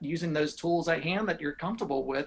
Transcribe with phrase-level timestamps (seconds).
[0.00, 2.26] using those tools at hand that you're comfortable with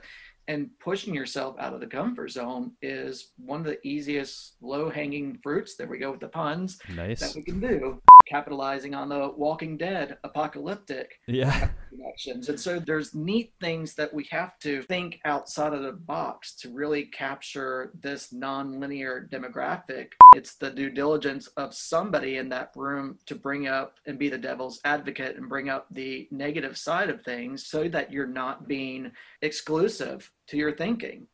[0.51, 5.39] and pushing yourself out of the comfort zone is one of the easiest low hanging
[5.41, 5.75] fruits.
[5.75, 6.77] There we go with the puns.
[6.93, 7.21] Nice.
[7.21, 8.01] That we can do.
[8.27, 11.69] Capitalizing on the walking dead apocalyptic yeah.
[11.89, 16.53] connections and so there's neat things that we have to think outside of the box
[16.55, 20.09] to really capture this non-linear demographic.
[20.35, 24.37] It's the due diligence of somebody in that room to bring up and be the
[24.37, 29.11] devil's advocate and bring up the negative side of things so that you're not being
[29.41, 31.27] exclusive to your thinking.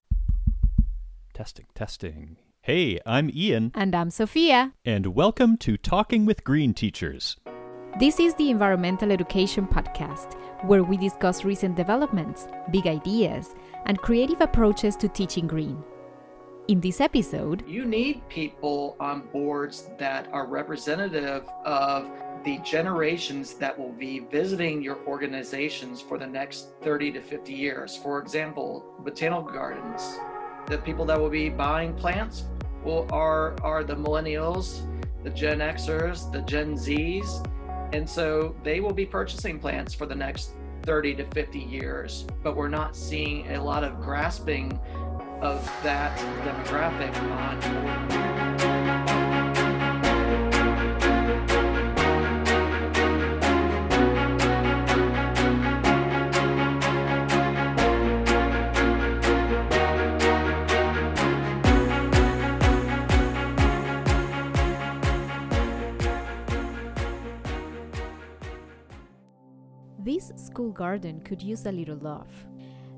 [1.34, 2.38] Testing, testing.
[2.62, 3.72] Hey, I'm Ian.
[3.74, 4.74] And I'm Sophia.
[4.84, 7.38] And welcome to Talking with Green Teachers.
[8.00, 10.34] This is the Environmental Education Podcast,
[10.66, 15.84] where we discuss recent developments, big ideas, and creative approaches to teaching green.
[16.68, 22.12] In this episode, you need people on boards that are representative of
[22.44, 27.96] the generations that will be visiting your organizations for the next 30 to 50 years.
[27.96, 30.18] For example, botanical gardens.
[30.68, 32.44] The people that will be buying plants
[32.84, 34.82] will, are, are the millennials,
[35.24, 37.46] the Gen Xers, the Gen Zs.
[37.94, 40.52] And so they will be purchasing plants for the next
[40.84, 42.26] 30 to 50 years.
[42.44, 44.80] But we're not seeing a lot of grasping
[45.42, 48.77] of that demographic on
[70.78, 72.30] garden could use a little love.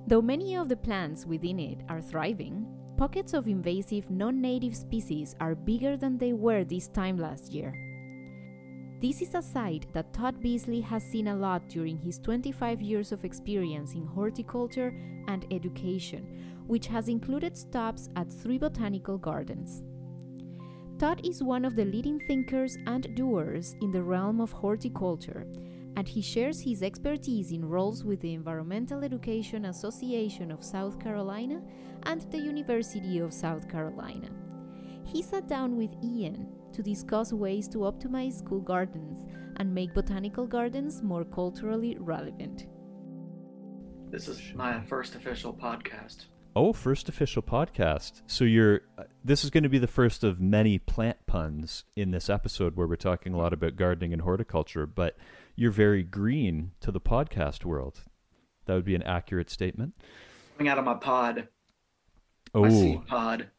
[0.06, 5.36] Though many of the plants within it are thriving, pockets of invasive non native species
[5.40, 7.74] are bigger than they were this time last year.
[9.02, 13.14] This is a site that Todd Beasley has seen a lot during his 25 years
[13.14, 14.94] of experience in horticulture
[15.30, 16.28] and education,
[16.68, 19.84] which has included stops at three botanical gardens.
[20.98, 25.48] Todd is one of the leading thinkers and doers in the realm of horticulture
[25.96, 31.62] and he shares his expertise in roles with the Environmental Education Association of South Carolina
[32.04, 34.30] and the University of South Carolina.
[35.06, 39.26] He sat down with Ian to discuss ways to optimize school gardens
[39.58, 42.68] and make botanical gardens more culturally relevant.
[44.12, 46.26] This is my first official podcast.
[46.56, 48.22] Oh, first official podcast.
[48.26, 52.12] So you're uh, this is going to be the first of many plant puns in
[52.12, 55.16] this episode where we're talking a lot about gardening and horticulture, but
[55.60, 58.04] you're very green to the podcast world.
[58.66, 59.94] That would be an accurate statement.
[60.58, 61.50] Coming out of my pod.
[62.54, 63.50] Oh, my pod.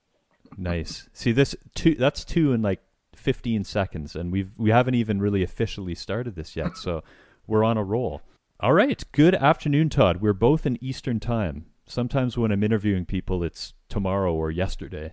[0.57, 1.09] nice.
[1.13, 1.95] See this two.
[1.95, 2.81] That's two in like
[3.17, 6.77] 15 seconds, and we've we haven't even really officially started this yet.
[6.77, 7.05] So
[7.47, 8.23] we're on a roll.
[8.61, 9.03] All right.
[9.13, 10.23] Good afternoon, Todd.
[10.23, 11.67] We're both in Eastern time.
[11.87, 15.13] Sometimes when I'm interviewing people, it's tomorrow or yesterday.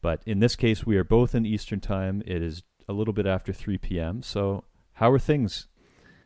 [0.00, 2.22] But in this case, we are both in Eastern time.
[2.26, 4.22] It is a little bit after 3 p.m.
[4.22, 4.64] So,
[4.94, 5.66] how are things?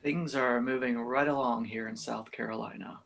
[0.08, 3.00] Things are moving right along here in South Carolina.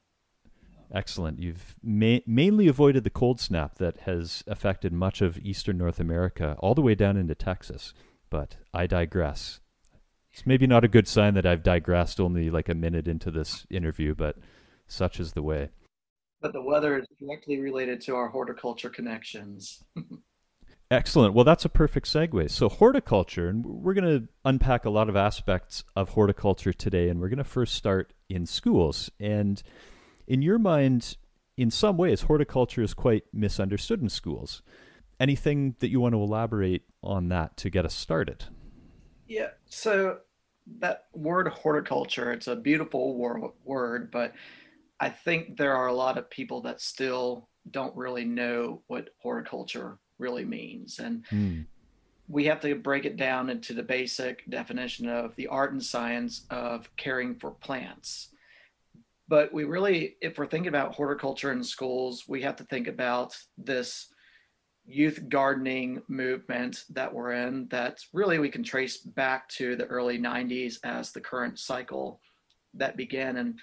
[0.94, 1.40] Excellent.
[1.40, 6.54] You've ma- mainly avoided the cold snap that has affected much of eastern North America,
[6.60, 7.92] all the way down into Texas.
[8.30, 9.58] But I digress.
[10.32, 13.66] It's maybe not a good sign that I've digressed only like a minute into this
[13.68, 14.36] interview, but
[14.86, 15.70] such is the way.
[16.40, 19.82] But the weather is directly related to our horticulture connections.
[20.92, 21.32] Excellent.
[21.32, 22.50] Well, that's a perfect segue.
[22.50, 27.18] So, horticulture, and we're going to unpack a lot of aspects of horticulture today, and
[27.18, 29.10] we're going to first start in schools.
[29.18, 29.62] And
[30.26, 31.16] in your mind,
[31.56, 34.60] in some ways, horticulture is quite misunderstood in schools.
[35.18, 38.44] Anything that you want to elaborate on that to get us started?
[39.26, 39.48] Yeah.
[39.64, 40.18] So,
[40.80, 44.34] that word horticulture, it's a beautiful wor- word, but
[45.00, 49.98] I think there are a lot of people that still don't really know what horticulture
[50.22, 50.98] really means.
[50.98, 51.66] And mm.
[52.28, 56.46] we have to break it down into the basic definition of the art and science
[56.50, 58.28] of caring for plants.
[59.28, 63.36] But we really, if we're thinking about horticulture in schools, we have to think about
[63.58, 64.08] this
[64.84, 70.18] youth gardening movement that we're in that really we can trace back to the early
[70.18, 72.20] 90s as the current cycle
[72.74, 73.60] that began and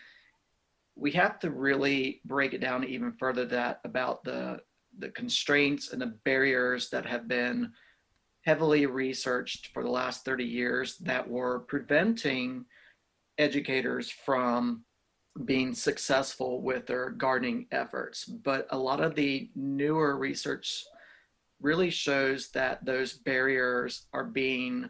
[0.95, 4.59] we have to really break it down even further that about the
[4.99, 7.71] the constraints and the barriers that have been
[8.45, 12.65] heavily researched for the last 30 years that were preventing
[13.37, 14.83] educators from
[15.45, 18.25] being successful with their gardening efforts.
[18.25, 20.83] But a lot of the newer research
[21.61, 24.89] really shows that those barriers are being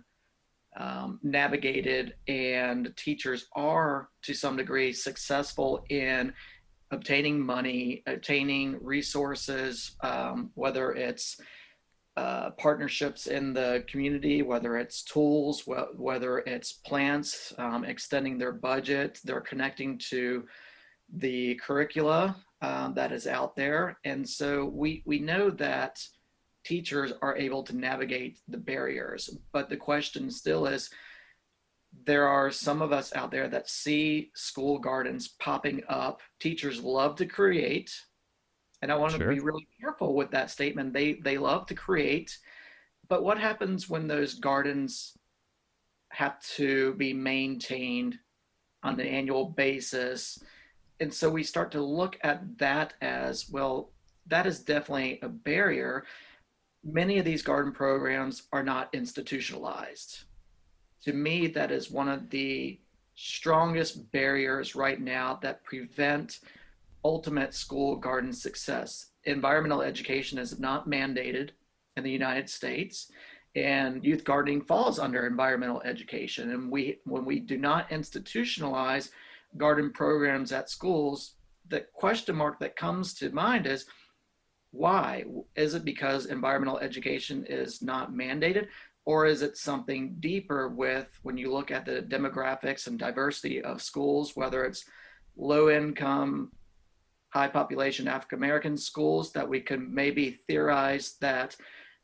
[0.77, 6.33] um, navigated, and teachers are to some degree successful in
[6.91, 11.39] obtaining money, obtaining resources, um, whether it's
[12.18, 18.51] uh, partnerships in the community, whether it's tools, wh- whether it's plants, um, extending their
[18.51, 20.45] budget, they're connecting to
[21.18, 23.97] the curricula uh, that is out there.
[24.03, 26.03] And so we, we know that
[26.65, 29.30] teachers are able to navigate the barriers.
[29.53, 30.89] But the question still is
[32.06, 36.21] there are some of us out there that see school gardens popping up.
[36.39, 37.91] Teachers love to create.
[38.81, 39.27] And I want sure.
[39.27, 40.94] to be really careful with that statement.
[40.94, 42.38] They they love to create,
[43.09, 45.18] but what happens when those gardens
[46.12, 48.18] have to be maintained
[48.83, 50.41] on an annual basis?
[51.01, 53.91] And so we start to look at that as well,
[54.27, 56.06] that is definitely a barrier
[56.83, 60.24] many of these garden programs are not institutionalized.
[61.04, 62.80] To me, that is one of the
[63.16, 66.40] strongest barriers right now that prevent
[67.04, 69.07] ultimate school garden success.
[69.25, 71.50] Environmental education is not mandated
[71.98, 73.12] in the United States
[73.56, 79.10] and youth gardening falls under environmental education and we when we do not institutionalize
[79.57, 81.34] garden programs at schools
[81.68, 83.86] the question mark that comes to mind is
[84.72, 85.25] why?
[85.56, 88.68] Is it because environmental education is not mandated?
[89.06, 93.81] Or is it something deeper with when you look at the demographics and diversity of
[93.81, 94.86] schools, whether it's
[95.36, 96.51] low income,
[97.30, 101.56] high population African American schools, that we could maybe theorize that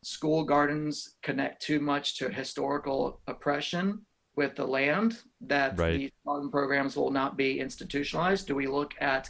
[0.03, 4.05] school gardens connect too much to historical oppression
[4.35, 5.97] with the land, that right.
[5.97, 8.47] these garden programs will not be institutionalized?
[8.47, 9.29] Do we look at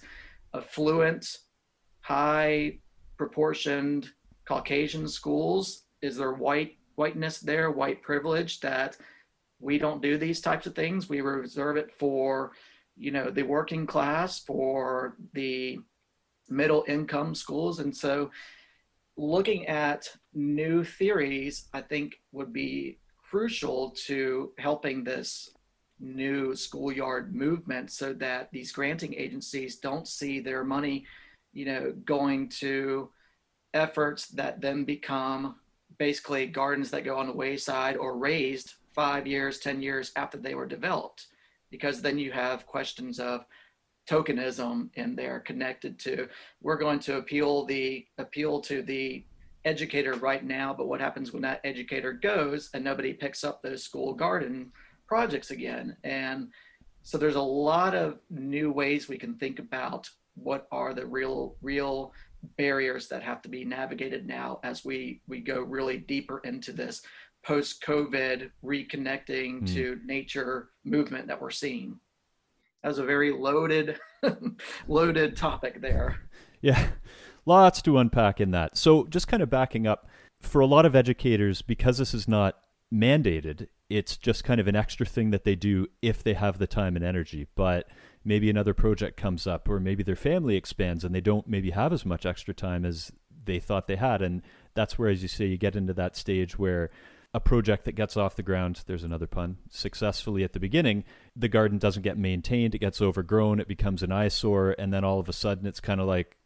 [0.53, 1.37] affluent,
[2.01, 2.79] high
[3.17, 4.09] proportioned
[4.47, 5.83] Caucasian schools?
[6.01, 8.97] Is there white whiteness there, white privilege that
[9.59, 11.09] we don't do these types of things?
[11.09, 12.51] We reserve it for,
[12.95, 15.79] you know, the working class, for the
[16.49, 17.79] middle income schools.
[17.79, 18.31] And so
[19.17, 22.99] looking at new theories, I think would be
[23.29, 25.49] crucial to helping this
[25.99, 31.05] new schoolyard movement so that these granting agencies don't see their money
[31.55, 33.09] you know, going to
[33.73, 35.55] efforts that then become
[35.97, 40.55] basically gardens that go on the wayside or razed five years, 10 years after they
[40.55, 41.27] were developed.
[41.71, 43.45] Because then you have questions of
[44.09, 46.27] tokenism and they're connected to
[46.61, 49.25] we're going to appeal the appeal to the
[49.65, 53.83] educator right now, but what happens when that educator goes and nobody picks up those
[53.83, 54.71] school garden
[55.07, 55.97] projects again?
[56.03, 56.49] And
[57.01, 61.55] so there's a lot of new ways we can think about what are the real
[61.61, 62.13] real
[62.57, 67.01] barriers that have to be navigated now as we we go really deeper into this
[67.43, 69.73] post covid reconnecting mm.
[69.73, 71.99] to nature movement that we're seeing.
[72.81, 73.99] That was a very loaded
[74.87, 76.19] loaded topic there.
[76.61, 76.89] Yeah
[77.47, 78.75] lots to unpack in that.
[78.75, 80.07] So just kind of backing up
[80.41, 82.55] for a lot of educators because this is not
[82.91, 86.67] mandated it's just kind of an extra thing that they do if they have the
[86.67, 87.47] time and energy.
[87.55, 87.87] But
[88.25, 91.93] maybe another project comes up or maybe their family expands and they don't maybe have
[91.93, 93.11] as much extra time as
[93.45, 94.21] they thought they had.
[94.21, 94.41] And
[94.73, 96.89] that's where as you say you get into that stage where
[97.33, 101.03] a project that gets off the ground there's another pun successfully at the beginning
[101.35, 105.19] the garden doesn't get maintained it gets overgrown it becomes an eyesore and then all
[105.19, 106.37] of a sudden it's kind of like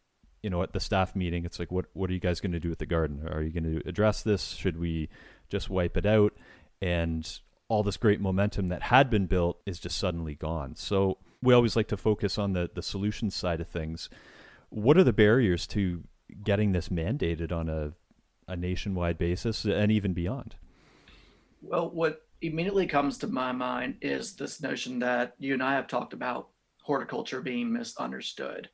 [0.42, 2.60] you know at the staff meeting it's like what what are you guys going to
[2.60, 3.26] do with the garden?
[3.28, 4.50] Are you going to address this?
[4.50, 5.08] Should we
[5.48, 6.34] just wipe it out?
[6.80, 7.28] And
[7.68, 10.74] all this great momentum that had been built is just suddenly gone.
[10.76, 14.08] So we always like to focus on the the solution side of things.
[14.68, 16.04] What are the barriers to
[16.44, 17.92] getting this mandated on a
[18.48, 20.56] a nationwide basis and even beyond?
[21.62, 25.86] Well, what immediately comes to my mind is this notion that you and I have
[25.86, 26.48] talked about
[26.82, 28.68] horticulture being misunderstood.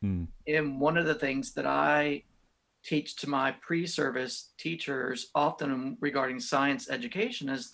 [0.00, 0.24] Hmm.
[0.48, 2.24] And one of the things that I
[2.84, 7.72] teach to my pre service teachers, often regarding science education, is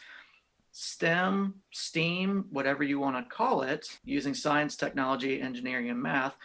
[0.73, 6.37] STEM, STEAM, whatever you want to call it, using science, technology, engineering, and math,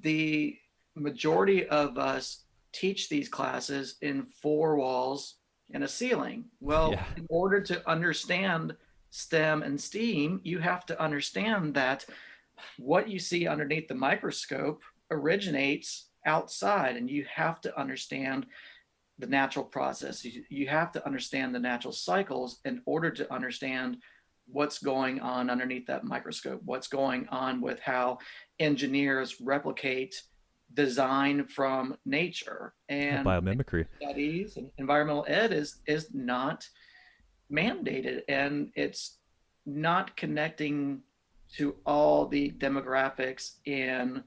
[0.00, 0.56] the
[0.94, 5.36] majority of us teach these classes in four walls
[5.72, 6.44] and a ceiling.
[6.60, 7.04] Well, yeah.
[7.16, 8.74] in order to understand
[9.10, 12.04] STEM and STEAM, you have to understand that
[12.78, 18.46] what you see underneath the microscope originates outside, and you have to understand
[19.18, 20.24] the natural process.
[20.24, 23.98] You, you have to understand the natural cycles in order to understand
[24.46, 28.18] what's going on underneath that microscope, what's going on with how
[28.58, 30.22] engineers replicate
[30.74, 32.74] design from nature.
[32.88, 33.86] And biomimicry.
[34.00, 36.68] studies and environmental ed is is not
[37.50, 39.18] mandated and it's
[39.64, 41.02] not connecting
[41.56, 44.22] to all the demographics in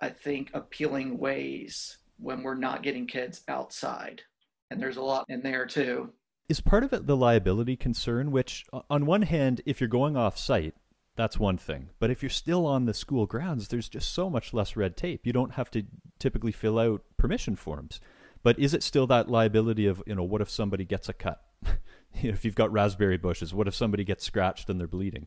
[0.00, 4.22] I think appealing ways when we're not getting kids outside.
[4.70, 6.12] And there's a lot in there too.
[6.48, 10.38] Is part of it the liability concern, which, on one hand, if you're going off
[10.38, 10.74] site,
[11.16, 11.88] that's one thing.
[11.98, 15.26] But if you're still on the school grounds, there's just so much less red tape.
[15.26, 15.84] You don't have to
[16.18, 18.00] typically fill out permission forms.
[18.42, 21.42] But is it still that liability of, you know, what if somebody gets a cut?
[22.22, 25.26] if you've got raspberry bushes, what if somebody gets scratched and they're bleeding?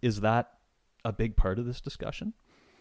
[0.00, 0.50] Is that
[1.04, 2.32] a big part of this discussion?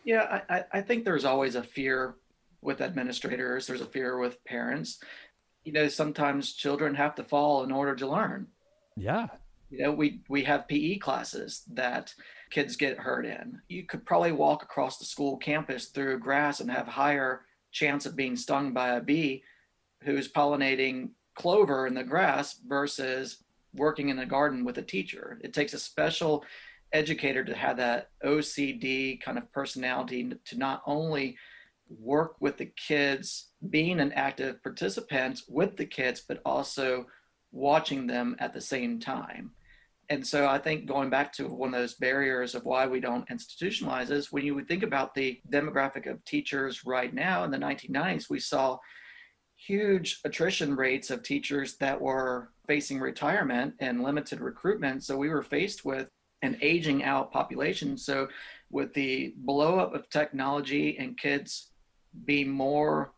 [0.05, 2.15] Yeah, I, I think there's always a fear
[2.63, 5.00] with administrators, there's a fear with parents.
[5.63, 8.48] You know, sometimes children have to fall in order to learn.
[8.96, 9.27] Yeah.
[9.70, 12.13] You know, we we have PE classes that
[12.51, 13.60] kids get hurt in.
[13.67, 18.15] You could probably walk across the school campus through grass and have higher chance of
[18.15, 19.43] being stung by a bee
[20.03, 23.43] who's pollinating clover in the grass versus
[23.74, 25.39] working in the garden with a teacher.
[25.43, 26.43] It takes a special
[26.91, 31.36] educator to have that OCD kind of personality to not only
[32.00, 37.05] work with the kids, being an active participant with the kids, but also
[37.51, 39.51] watching them at the same time.
[40.09, 43.27] And so I think going back to one of those barriers of why we don't
[43.29, 47.57] institutionalize is when you would think about the demographic of teachers right now in the
[47.57, 48.77] 1990s, we saw
[49.55, 55.03] huge attrition rates of teachers that were facing retirement and limited recruitment.
[55.03, 56.09] So we were faced with
[56.41, 57.97] an aging out population.
[57.97, 58.27] So
[58.69, 61.71] with the blow up of technology and kids
[62.25, 63.13] being more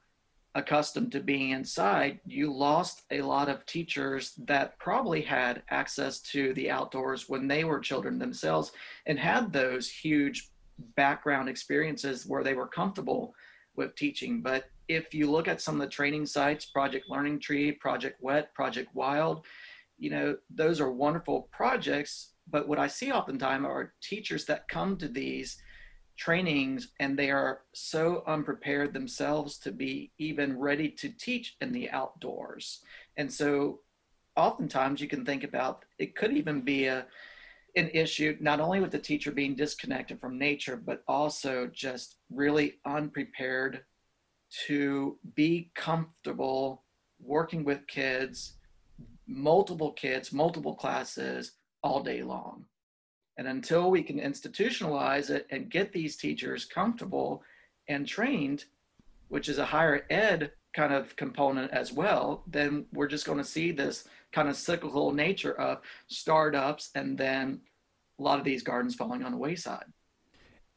[0.56, 6.54] accustomed to being inside, you lost a lot of teachers that probably had access to
[6.54, 8.72] the outdoors when they were children themselves
[9.06, 10.50] and had those huge
[10.96, 13.34] background experiences where they were comfortable
[13.76, 14.42] with teaching.
[14.42, 18.54] But if you look at some of the training sites, Project Learning Tree, Project Wet,
[18.54, 19.46] Project Wild,
[19.98, 22.32] you know, those are wonderful projects.
[22.50, 25.58] But what I see oftentimes are teachers that come to these
[26.18, 31.90] trainings and they are so unprepared themselves to be even ready to teach in the
[31.90, 32.82] outdoors.
[33.18, 33.80] And so
[34.36, 37.06] oftentimes you can think about it could even be a
[37.78, 42.76] an issue not only with the teacher being disconnected from nature but also just really
[42.86, 43.82] unprepared
[44.68, 46.84] to be comfortable
[47.20, 48.54] working with kids,
[49.28, 51.54] multiple kids, multiple classes
[51.84, 52.66] all day long.
[53.38, 57.44] And until we can institutionalize it and get these teachers comfortable
[57.88, 58.66] and trained,
[59.28, 63.44] which is a higher ed kind of component as well, then we're just going to
[63.44, 67.62] see this kind of cyclical nature of startups and then
[68.20, 69.86] a lot of these gardens falling on the wayside.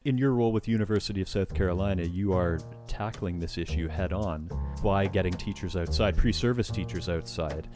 [0.04, 4.48] In your role with University of South Carolina, you are tackling this issue head on.
[4.82, 7.68] By getting teachers outside, pre-service teachers outside.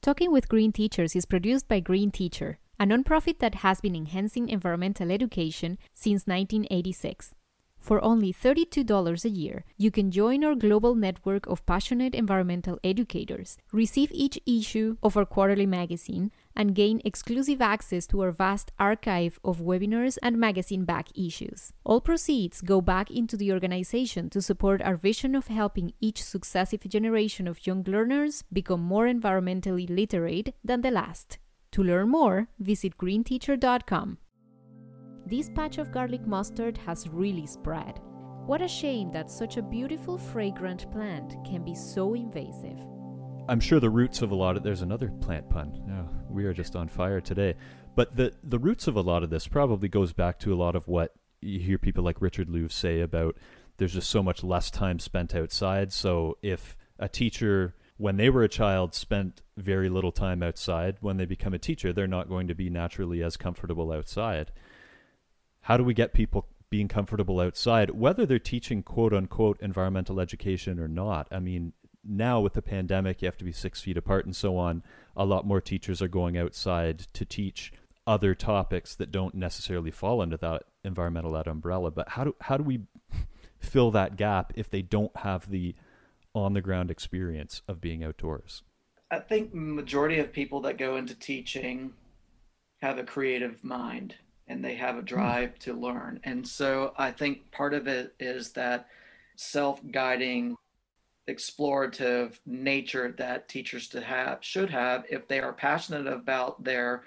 [0.00, 4.48] Talking with Green Teachers is produced by Green Teacher, a nonprofit that has been enhancing
[4.48, 7.34] environmental education since 1986.
[7.78, 13.58] For only $32 a year, you can join our global network of passionate environmental educators,
[13.72, 19.38] receive each issue of our quarterly magazine, and gain exclusive access to our vast archive
[19.44, 21.72] of webinars and magazine back issues.
[21.84, 26.88] All proceeds go back into the organization to support our vision of helping each successive
[26.88, 31.38] generation of young learners become more environmentally literate than the last.
[31.72, 34.18] To learn more, visit greenteacher.com.
[35.26, 38.00] This patch of garlic mustard has really spread.
[38.46, 42.78] What a shame that such a beautiful fragrant plant can be so invasive.
[43.48, 45.80] I'm sure the roots of a lot of there's another plant pun.
[45.90, 47.54] Oh, we are just on fire today.
[47.94, 50.74] But the the roots of a lot of this probably goes back to a lot
[50.74, 53.36] of what you hear people like Richard Louv say about
[53.76, 55.92] there's just so much less time spent outside.
[55.92, 61.18] So if a teacher when they were a child spent very little time outside, when
[61.18, 64.50] they become a teacher, they're not going to be naturally as comfortable outside.
[65.60, 70.80] How do we get people being comfortable outside, whether they're teaching quote unquote environmental education
[70.80, 71.28] or not?
[71.30, 74.56] I mean, now with the pandemic, you have to be six feet apart and so
[74.56, 74.82] on.
[75.14, 77.70] A lot more teachers are going outside to teach
[78.06, 81.90] other topics that don't necessarily fall under that environmental that umbrella.
[81.90, 82.80] But how do how do we
[83.58, 85.74] fill that gap if they don't have the
[86.34, 88.62] on the ground experience of being outdoors?
[89.10, 91.92] I think majority of people that go into teaching
[92.80, 94.14] have a creative mind
[94.46, 95.06] and they have a hmm.
[95.06, 96.20] drive to learn.
[96.24, 98.86] And so I think part of it is that
[99.36, 100.56] self-guiding
[101.28, 107.04] explorative nature that teachers to have should have if they are passionate about their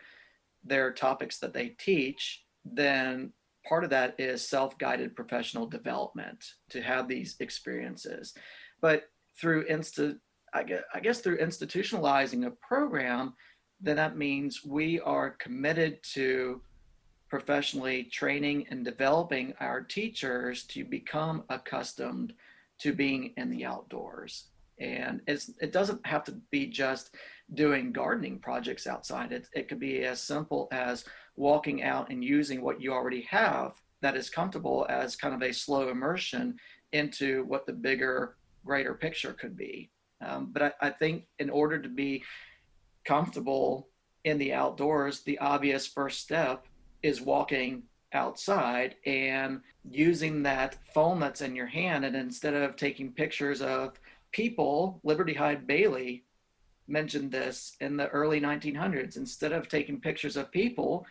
[0.64, 3.34] their topics that they teach then
[3.68, 8.34] part of that is self-guided professional development to have these experiences
[8.82, 9.10] but
[9.40, 10.18] through insta
[10.56, 13.34] I guess, through institutionalizing a program
[13.84, 16.62] then that means we are committed to
[17.30, 22.34] professionally training and developing our teachers to become accustomed
[22.80, 24.46] to being in the outdoors.
[24.80, 27.16] And it's, it doesn't have to be just
[27.56, 29.32] doing gardening projects outside.
[29.32, 33.74] It, it could be as simple as walking out and using what you already have
[34.02, 36.56] that is comfortable as kind of a slow immersion
[36.94, 39.90] into what the bigger, greater picture could be.
[40.22, 42.24] Um, but I, I think in order to be
[43.06, 43.90] comfortable
[44.24, 46.66] in the outdoors, the obvious first step
[47.02, 52.06] is walking outside and using that phone that's in your hand.
[52.06, 54.00] And instead of taking pictures of
[54.32, 56.24] people, Liberty Hyde Bailey
[56.88, 59.18] mentioned this in the early 1900s.
[59.18, 61.06] Instead of taking pictures of people,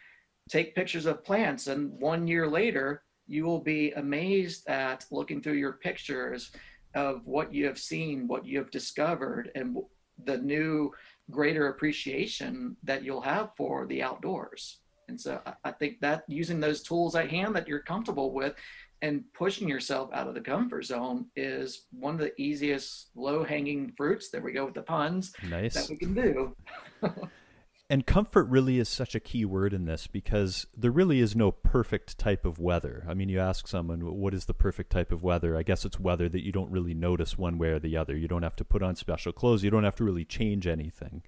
[0.48, 1.66] take pictures of plants.
[1.66, 6.50] And one year later, you will be amazed at looking through your pictures
[6.94, 9.76] of what you have seen, what you have discovered, and
[10.24, 10.92] the new
[11.30, 14.78] greater appreciation that you'll have for the outdoors.
[15.08, 18.54] And so I think that using those tools at hand that you're comfortable with
[19.02, 23.92] and pushing yourself out of the comfort zone is one of the easiest low hanging
[23.96, 24.30] fruits.
[24.30, 25.32] There we go with the puns.
[25.48, 25.74] Nice.
[25.74, 26.56] That we can do.
[27.92, 31.52] and comfort really is such a key word in this because there really is no
[31.52, 33.04] perfect type of weather.
[33.06, 35.58] I mean, you ask someone, what is the perfect type of weather?
[35.58, 38.16] I guess it's weather that you don't really notice one way or the other.
[38.16, 41.22] You don't have to put on special clothes, you don't have to really change anything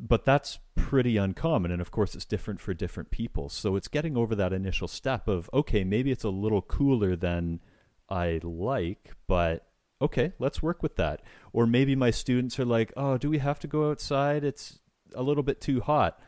[0.00, 4.16] but that's pretty uncommon and of course it's different for different people so it's getting
[4.16, 7.60] over that initial step of okay maybe it's a little cooler than
[8.08, 9.68] i like but
[10.00, 11.22] okay let's work with that
[11.52, 14.80] or maybe my students are like oh do we have to go outside it's
[15.14, 16.20] a little bit too hot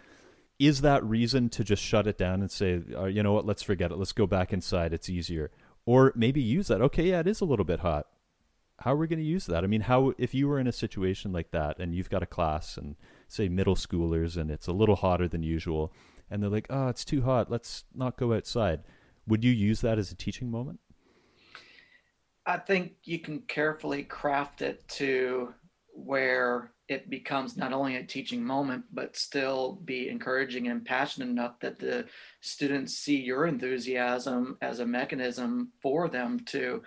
[0.58, 3.62] is that reason to just shut it down and say oh, you know what let's
[3.62, 3.98] forget it.
[3.98, 4.92] Let's go back inside.
[4.92, 5.50] It's easier.
[5.86, 6.80] Or maybe use that.
[6.80, 8.06] Okay yeah it is a little bit hot.
[8.80, 9.64] How are we going to use that?
[9.64, 12.26] I mean how if you were in a situation like that and you've got a
[12.26, 12.96] class and
[13.28, 15.92] say middle schoolers and it's a little hotter than usual
[16.30, 17.50] and they're like oh it's too hot.
[17.50, 18.80] Let's not go outside.
[19.26, 20.80] Would you use that as a teaching moment?
[22.46, 25.54] I think you can carefully craft it to
[25.94, 31.58] where it becomes not only a teaching moment but still be encouraging and passionate enough
[31.60, 32.04] that the
[32.40, 36.82] students see your enthusiasm as a mechanism for them to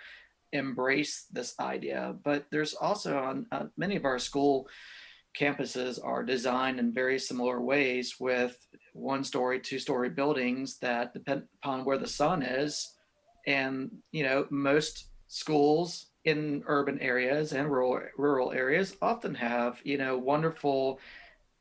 [0.53, 4.67] embrace this idea but there's also on uh, many of our school
[5.37, 8.57] campuses are designed in very similar ways with
[8.93, 12.95] one story, two story buildings that depend upon where the sun is.
[13.45, 19.97] And, you know, most schools in urban areas and rural, rural areas often have, you
[19.97, 20.99] know, wonderful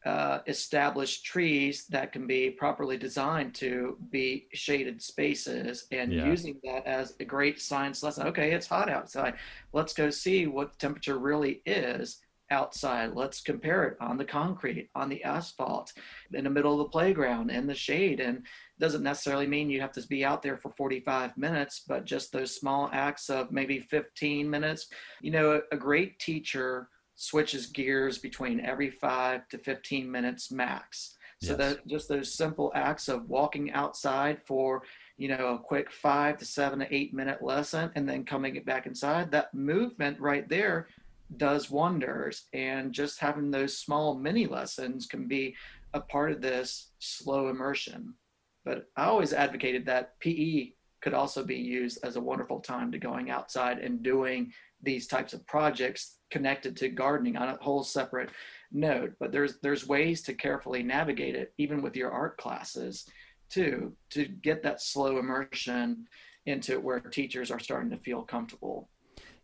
[0.04, 6.26] uh, established trees that can be properly designed to be shaded spaces and yeah.
[6.26, 8.26] using that as a great science lesson.
[8.26, 9.34] Okay, it's hot outside.
[9.72, 13.14] Let's go see what the temperature really is outside.
[13.14, 15.92] Let's compare it on the concrete, on the asphalt,
[16.32, 18.18] in the middle of the playground, in the shade.
[18.18, 18.42] And
[18.78, 22.54] doesn't necessarily mean you have to be out there for 45 minutes, but just those
[22.54, 24.88] small acts of maybe 15 minutes.
[25.20, 31.14] You know, a great teacher switches gears between every five to 15 minutes max.
[31.42, 31.58] So yes.
[31.58, 34.82] that just those simple acts of walking outside for
[35.18, 38.86] you know a quick five to seven to eight minute lesson and then coming back
[38.86, 40.88] inside that movement right there
[41.36, 42.44] does wonders.
[42.52, 45.54] And just having those small mini lessons can be
[45.94, 48.14] a part of this slow immersion.
[48.66, 52.98] But I always advocated that PE could also be used as a wonderful time to
[52.98, 54.52] going outside and doing
[54.82, 58.30] these types of projects connected to gardening on a whole separate
[58.72, 59.14] note.
[59.20, 63.08] But there's there's ways to carefully navigate it, even with your art classes,
[63.48, 66.08] too, to get that slow immersion
[66.44, 68.90] into it where teachers are starting to feel comfortable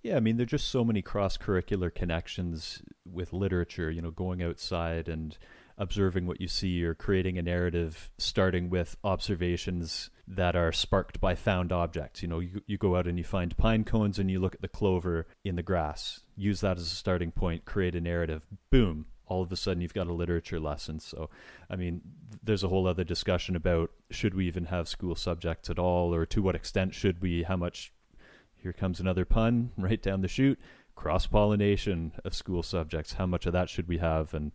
[0.02, 4.42] yeah, I mean, there's just so many cross curricular connections with literature, you know, going
[4.42, 5.38] outside and
[5.78, 11.34] observing what you see or creating a narrative starting with observations that are sparked by
[11.34, 12.22] found objects.
[12.22, 14.62] You know, you, you go out and you find pine cones and you look at
[14.62, 19.06] the clover in the grass, use that as a starting point, create a narrative, boom,
[19.26, 21.00] all of a sudden you've got a literature lesson.
[21.00, 21.30] So,
[21.70, 22.02] I mean,
[22.42, 26.26] there's a whole other discussion about should we even have school subjects at all, or
[26.26, 27.42] to what extent should we?
[27.42, 27.92] How much
[28.56, 30.58] here comes another pun right down the chute
[30.94, 33.14] cross pollination of school subjects.
[33.14, 34.34] How much of that should we have?
[34.34, 34.52] And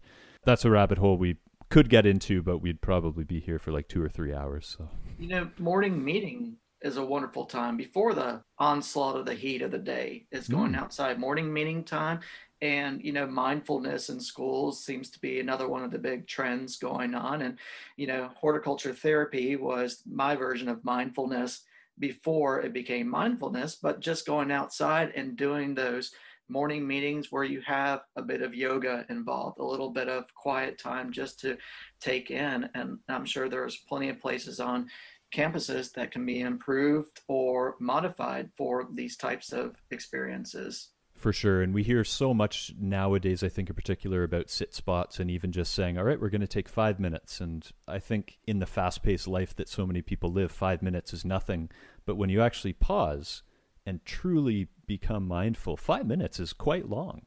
[0.47, 1.35] that's a rabbit hole we
[1.69, 4.75] could get into, but we'd probably be here for like two or three hours.
[4.77, 9.61] So, you know, morning meeting is a wonderful time before the onslaught of the heat
[9.61, 10.25] of the day.
[10.31, 10.79] It's going mm.
[10.79, 11.19] outside.
[11.19, 12.21] Morning meeting time.
[12.61, 16.77] And, you know, mindfulness in schools seems to be another one of the big trends
[16.77, 17.41] going on.
[17.41, 17.59] And,
[17.97, 21.63] you know, horticulture therapy was my version of mindfulness
[21.99, 26.13] before it became mindfulness, but just going outside and doing those
[26.49, 30.77] morning meetings where you have a bit of yoga involved, a little bit of quiet
[30.79, 31.57] time just to
[31.99, 32.69] take in.
[32.73, 34.89] And I'm sure there's plenty of places on
[35.33, 40.89] campuses that can be improved or modified for these types of experiences.
[41.17, 41.63] For sure.
[41.63, 45.51] And we hear so much nowadays, I think in particular, about sit spots and even
[45.51, 47.41] just saying, all right, we're going to take five minutes.
[47.41, 51.13] And I think in the fast paced life that so many people live, five minutes
[51.13, 51.71] is nothing.
[52.05, 53.41] But when you actually pause
[53.87, 57.21] and truly become mindful, five minutes is quite long.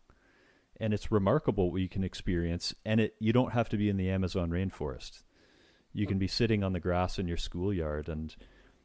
[0.78, 2.74] And it's remarkable what you can experience.
[2.84, 5.22] And it you don't have to be in the Amazon rainforest.
[5.94, 8.36] You can be sitting on the grass in your schoolyard and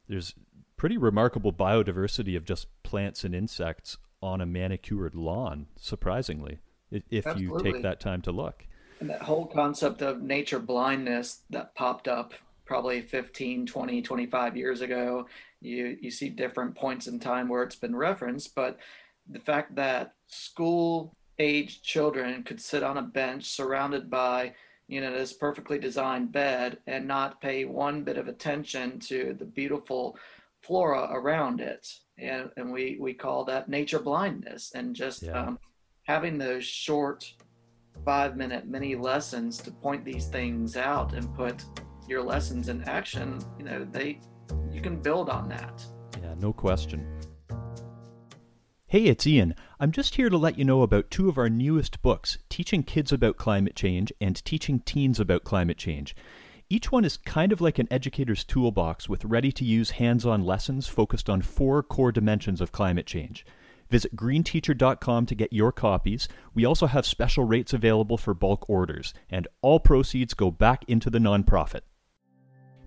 [0.08, 0.34] there's
[0.78, 6.60] pretty remarkable biodiversity of just plants and insects on a manicured lawn, surprisingly,
[6.92, 7.68] if Absolutely.
[7.68, 8.66] you take that time to look.
[9.02, 12.34] And that whole concept of nature blindness that popped up
[12.66, 15.28] probably 15, 20, 25 years ago,
[15.62, 18.78] you, you see different points in time where it's been referenced, but
[19.30, 24.54] the fact that school age children could sit on a bench surrounded by
[24.88, 29.46] you know this perfectly designed bed and not pay one bit of attention to the
[29.46, 30.18] beautiful
[30.62, 35.32] flora around it and, and we we call that nature blindness and just yeah.
[35.32, 35.60] um,
[36.04, 37.34] having those short
[38.04, 41.66] five minute mini lessons to point these things out and put
[42.08, 44.20] your lessons in action you know they
[44.72, 45.86] you can build on that
[46.22, 47.06] yeah no question
[48.88, 49.56] Hey, it's Ian.
[49.80, 53.12] I'm just here to let you know about two of our newest books, Teaching Kids
[53.12, 56.16] About Climate Change and Teaching Teens About Climate Change.
[56.70, 60.46] Each one is kind of like an educator's toolbox with ready to use hands on
[60.46, 63.46] lessons focused on four core dimensions of climate change.
[63.90, 66.28] Visit greenteacher.com to get your copies.
[66.54, 71.10] We also have special rates available for bulk orders, and all proceeds go back into
[71.10, 71.82] the nonprofit.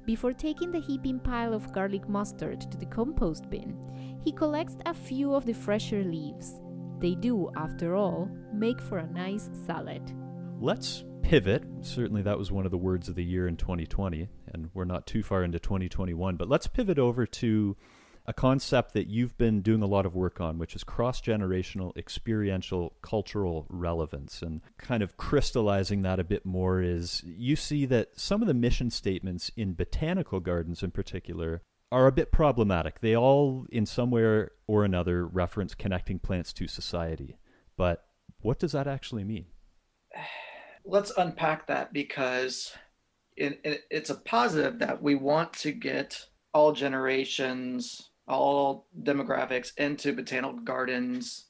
[0.09, 3.77] Before taking the heaping pile of garlic mustard to the compost bin,
[4.25, 6.63] he collects a few of the fresher leaves.
[6.99, 10.01] They do, after all, make for a nice salad.
[10.63, 11.65] Let's pivot.
[11.83, 15.07] Certainly, that was one of the words of the year in 2020, and we're not
[15.07, 16.37] too far into 2021.
[16.37, 17.77] But let's pivot over to
[18.29, 21.97] a concept that you've been doing a lot of work on, which is cross generational
[21.97, 24.43] experiential cultural relevance.
[24.43, 28.53] And kind of crystallizing that a bit more is you see that some of the
[28.53, 33.01] mission statements in botanical gardens in particular are a bit problematic.
[33.01, 37.39] They all, in some way or another, reference connecting plants to society.
[37.79, 38.05] But
[38.43, 39.47] what does that actually mean?
[40.85, 42.73] let's unpack that because
[43.37, 50.13] it, it, it's a positive that we want to get all generations, all demographics into
[50.13, 51.47] botanical gardens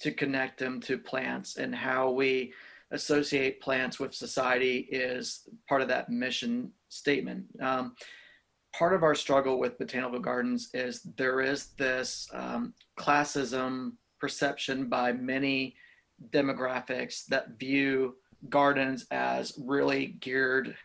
[0.00, 2.52] to connect them to plants and how we
[2.90, 7.44] associate plants with society is part of that mission statement.
[7.60, 7.94] Um,
[8.76, 15.12] part of our struggle with botanical gardens is there is this um, classism perception by
[15.12, 15.74] many
[16.30, 18.16] demographics that view
[18.48, 20.76] gardens as really geared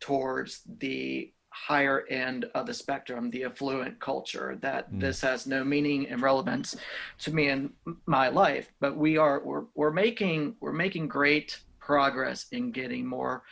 [0.00, 1.32] towards the
[1.66, 5.00] higher end of the spectrum, the affluent culture, that mm.
[5.00, 6.76] this has no meaning and relevance
[7.18, 7.72] to me in
[8.06, 8.70] my life.
[8.80, 13.42] But we are we're we're making we're making great progress in getting more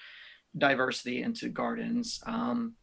[0.56, 2.20] diversity into gardens.
[2.26, 2.74] Um,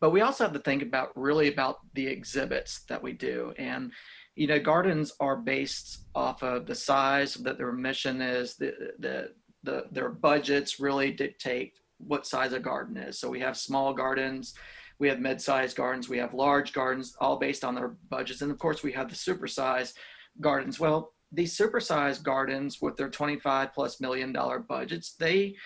[0.00, 3.90] but we also have to think about really about the exhibits that we do and
[4.34, 9.30] you know gardens are based off of the size that their mission is the the
[9.64, 13.18] the their budgets really dictate what size a garden is.
[13.18, 14.54] So we have small gardens,
[14.98, 18.58] we have mid-sized gardens, we have large gardens, all based on their budgets, and of
[18.58, 19.94] course we have the supersized
[20.40, 20.80] gardens.
[20.80, 25.56] Well, these supersized gardens with their 25 plus million dollar budgets, they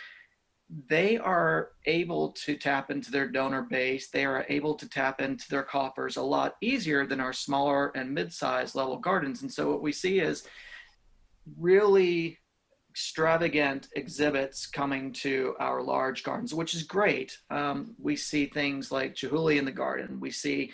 [0.88, 4.08] they are able to tap into their donor base.
[4.08, 8.14] They are able to tap into their coffers a lot easier than our smaller and
[8.14, 9.42] mid-sized level gardens.
[9.42, 10.44] And so what we see is
[11.58, 12.38] really
[12.92, 17.38] extravagant exhibits coming to our large gardens, which is great.
[17.48, 20.20] Um, we see things like Chihuly in the garden.
[20.20, 20.72] We see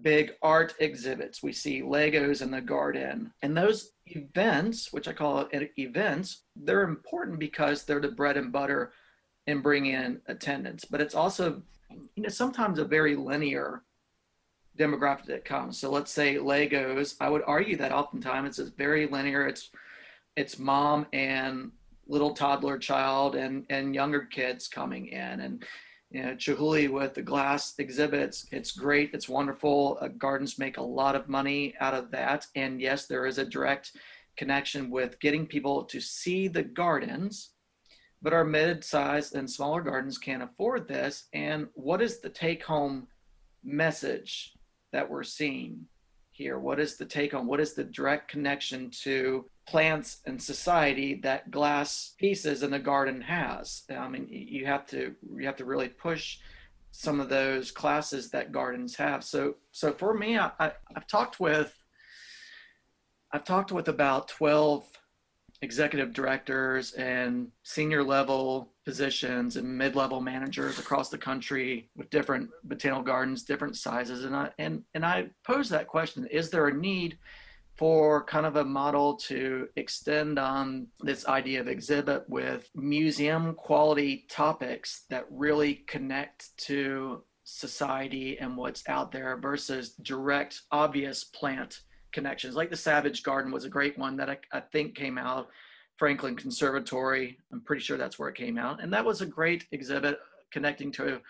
[0.00, 1.42] big art exhibits.
[1.42, 3.34] We see Legos in the garden.
[3.42, 8.92] And those events, which I call events, they're important because they're the bread and butter
[9.46, 10.86] in bringing in attendance.
[10.86, 11.60] But it's also,
[12.14, 13.82] you know, sometimes a very linear
[14.78, 15.78] demographic that comes.
[15.78, 19.46] So let's say Legos, I would argue that oftentimes it's very linear.
[19.46, 19.68] It's
[20.38, 21.72] it's mom and
[22.06, 25.40] little toddler child and and younger kids coming in.
[25.40, 25.64] And
[26.10, 29.98] you know Chihuly with the glass exhibits it's great it's wonderful.
[30.00, 32.46] Uh, gardens make a lot of money out of that.
[32.54, 33.96] And yes there is a direct
[34.36, 37.50] connection with getting people to see the gardens
[38.22, 41.26] but our mid-sized and smaller gardens can't afford this.
[41.32, 43.06] And what is the take home
[43.62, 44.54] message
[44.92, 45.86] that we're seeing
[46.32, 46.58] here?
[46.58, 51.50] What is the take on what is the direct connection to plants and society that
[51.50, 53.82] glass pieces in the garden has?
[53.90, 56.38] I mean, you have to you have to really push
[56.90, 59.22] some of those classes that gardens have.
[59.22, 61.74] So so for me, I, I I've talked with
[63.32, 64.86] I've talked with about twelve
[65.60, 73.02] executive directors and senior level positions and mid-level managers across the country with different botanical
[73.02, 77.18] gardens different sizes and i and and i pose that question is there a need
[77.78, 84.26] for kind of a model to extend on this idea of exhibit with museum quality
[84.28, 91.80] topics that really connect to society and what's out there versus direct obvious plant
[92.12, 92.56] connections.
[92.56, 95.48] Like the Savage Garden was a great one that I, I think came out.
[95.96, 98.82] Franklin Conservatory, I'm pretty sure that's where it came out.
[98.82, 100.18] And that was a great exhibit
[100.52, 101.20] connecting to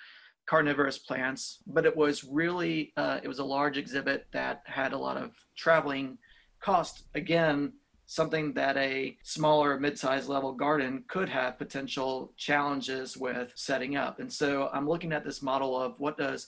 [0.47, 4.99] carnivorous plants, but it was really, uh, it was a large exhibit that had a
[4.99, 6.17] lot of traveling
[6.61, 7.05] cost.
[7.15, 7.73] Again,
[8.07, 14.19] something that a smaller mid-sized level garden could have potential challenges with setting up.
[14.19, 16.47] And so I'm looking at this model of what does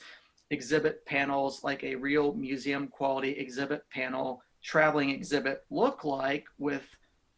[0.50, 6.88] exhibit panels, like a real museum quality exhibit panel, traveling exhibit look like with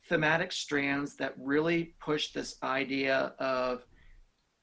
[0.09, 3.85] thematic strands that really push this idea of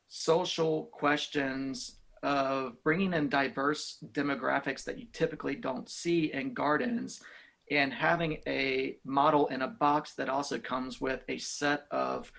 [0.07, 7.21] social questions of bringing in diverse demographics that you typically don't see in gardens
[7.71, 12.31] and having a model in a box that also comes with a set of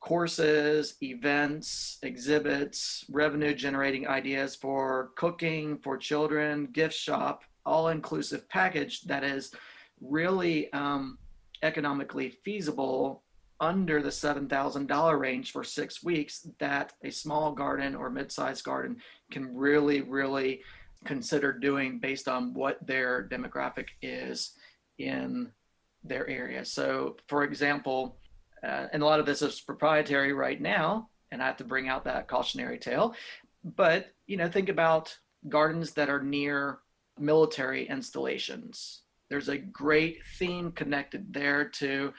[0.00, 9.02] courses, events, exhibits, revenue generating ideas for cooking, for children, gift shop, all inclusive package
[9.02, 9.52] that is
[10.00, 11.18] really um,
[11.62, 13.22] economically feasible
[13.60, 18.96] under the $7,000 range for six weeks that a small garden or mid-sized garden
[19.32, 20.62] can really, really
[21.04, 24.52] consider doing based on what their demographic is
[24.98, 25.50] in
[26.04, 26.64] their area.
[26.64, 28.18] So for example,
[28.62, 31.88] uh, and a lot of this is proprietary right now, and I have to bring
[31.88, 33.14] out that cautionary tale.
[33.64, 35.16] But you know, think about
[35.48, 36.80] gardens that are near
[37.18, 39.02] military installations.
[39.28, 42.12] There's a great theme connected there to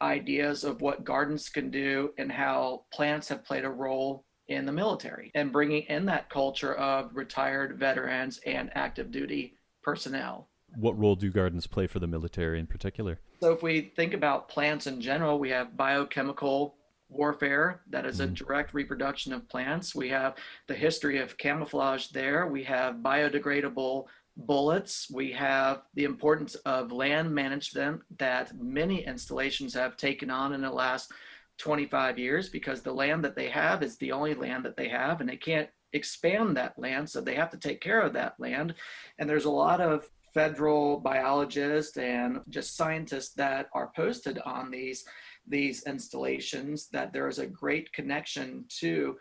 [0.00, 4.72] ideas of what gardens can do and how plants have played a role in the
[4.72, 10.47] military and bringing in that culture of retired veterans and active duty personnel.
[10.76, 13.18] What role do gardens play for the military in particular?
[13.40, 16.74] So, if we think about plants in general, we have biochemical
[17.08, 18.34] warfare that is a mm-hmm.
[18.34, 19.94] direct reproduction of plants.
[19.94, 22.46] We have the history of camouflage there.
[22.46, 25.10] We have biodegradable bullets.
[25.10, 30.70] We have the importance of land management that many installations have taken on in the
[30.70, 31.12] last
[31.58, 35.20] 25 years because the land that they have is the only land that they have
[35.20, 37.08] and they can't expand that land.
[37.10, 38.74] So they have to take care of that land.
[39.18, 45.04] And there's a lot of federal biologists and just scientists that are posted on these
[45.46, 49.16] these installations that there is a great connection to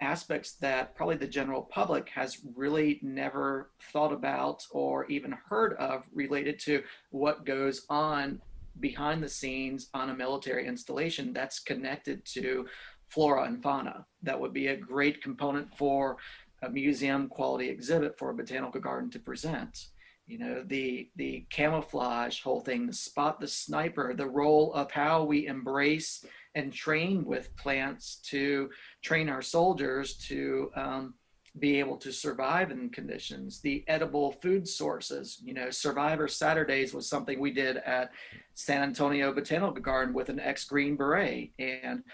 [0.00, 6.04] aspects that probably the general public has really never thought about or even heard of
[6.12, 8.40] related to what goes on
[8.80, 12.66] behind the scenes on a military installation that's connected to
[13.08, 14.06] flora and fauna.
[14.22, 16.16] That would be a great component for
[16.62, 19.89] a museum quality exhibit for a botanical garden to present
[20.30, 25.24] you know the the camouflage whole thing the spot the sniper the role of how
[25.24, 28.70] we embrace and train with plants to
[29.02, 31.14] train our soldiers to um,
[31.58, 37.08] be able to survive in conditions the edible food sources you know survivor saturdays was
[37.08, 38.12] something we did at
[38.54, 42.04] san antonio botanical garden with an ex green beret and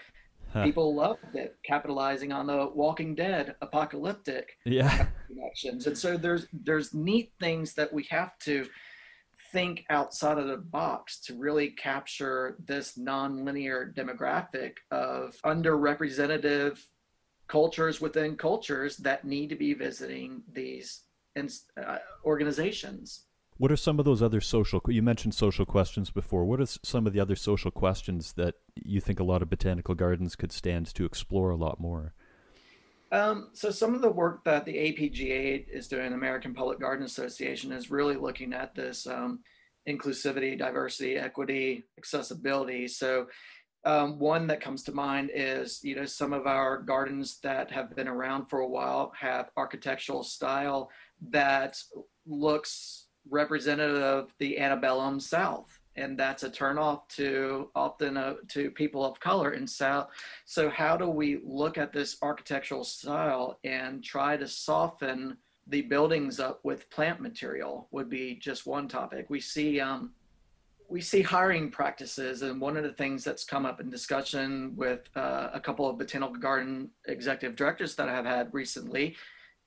[0.53, 0.63] Huh.
[0.63, 5.07] People loved it, capitalizing on the Walking Dead apocalyptic yeah.
[5.27, 5.87] Connections.
[5.87, 8.67] And so there's there's neat things that we have to
[9.51, 16.77] think outside of the box to really capture this nonlinear demographic of underrepresented
[17.47, 21.03] cultures within cultures that need to be visiting these
[21.37, 23.23] uh, organizations.
[23.57, 24.81] What are some of those other social?
[24.87, 26.45] You mentioned social questions before.
[26.45, 29.95] What are some of the other social questions that you think a lot of botanical
[29.95, 32.13] gardens could stand to explore a lot more?
[33.11, 37.71] Um, so some of the work that the APGA is doing, American Public Garden Association,
[37.71, 39.39] is really looking at this um,
[39.87, 42.87] inclusivity, diversity, equity, accessibility.
[42.87, 43.27] So
[43.85, 47.95] um, one that comes to mind is, you know, some of our gardens that have
[47.95, 50.89] been around for a while have architectural style
[51.29, 51.77] that
[52.25, 59.03] looks representative of the antebellum South, and that's a turnoff to often uh, to people
[59.03, 60.09] of color in South.
[60.45, 65.37] So how do we look at this architectural style and try to soften
[65.69, 69.25] the buildings up with plant material would be just one topic.
[69.29, 70.13] We see um,
[70.89, 75.01] we see hiring practices, and one of the things that's come up in discussion with
[75.17, 79.17] uh, a couple of botanical garden executive directors that I have had recently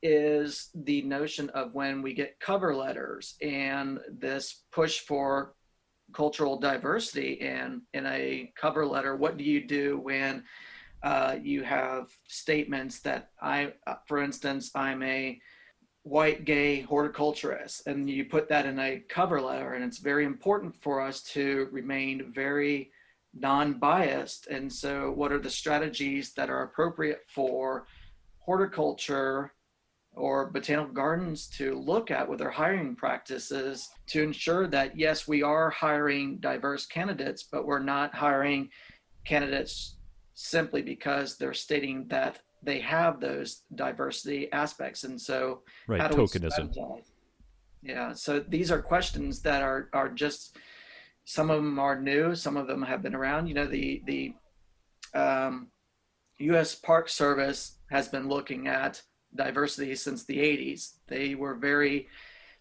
[0.03, 5.53] is the notion of when we get cover letters and this push for
[6.13, 10.43] cultural diversity and in a cover letter what do you do when
[11.03, 15.41] uh, you have statements that i uh, for instance i'm a
[16.03, 20.75] white gay horticulturist and you put that in a cover letter and it's very important
[20.83, 22.91] for us to remain very
[23.35, 24.47] non-biased.
[24.49, 27.87] And so what are the strategies that are appropriate for
[28.39, 29.53] horticulture
[30.17, 35.43] or botanical gardens to look at with their hiring practices to ensure that yes we
[35.43, 38.69] are hiring diverse candidates but we're not hiring
[39.25, 39.99] candidates
[40.35, 45.05] simply because they're stating that they have those diversity aspects.
[45.05, 47.03] And so right tokenism.
[47.83, 50.57] yeah so these are questions that are are just
[51.25, 53.47] some of them are new some of them have been around.
[53.47, 54.35] You know the the
[55.15, 55.69] um,
[56.39, 59.03] u.s park service has been looking at
[59.35, 60.95] diversity since the 80s.
[61.07, 62.09] They were very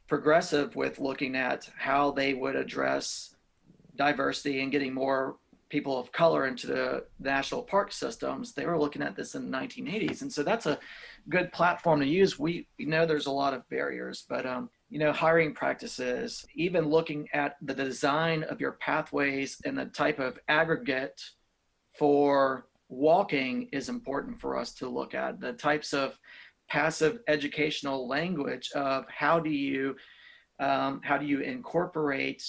[0.07, 3.35] progressive with looking at how they would address
[3.95, 5.37] diversity and getting more
[5.69, 8.53] people of color into the national park systems.
[8.53, 10.23] They were looking at this in the 1980s.
[10.23, 10.79] And so that's a
[11.29, 12.39] good platform to use.
[12.39, 16.89] We, we know there's a lot of barriers, but um, you know, hiring practices, even
[16.89, 21.21] looking at the design of your pathways and the type of aggregate
[21.97, 25.39] for walking is important for us to look at.
[25.39, 26.17] The types of
[26.69, 29.95] passive educational language of how do you
[30.59, 32.43] um, how do you incorporate